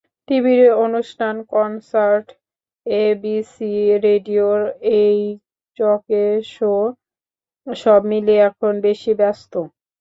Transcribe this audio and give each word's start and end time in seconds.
টিভির 0.27 0.63
অনুষ্ঠান, 0.85 1.35
concert, 1.51 2.25
ABC 2.85 3.73
রেডিওর 4.05 4.61
এইচকে 4.99 6.23
শো—সব 6.49 8.01
মিলিয়ে 8.11 8.41
এখন 8.49 8.73
বেশি 8.87 9.11
ব্যস্ত। 9.19 9.53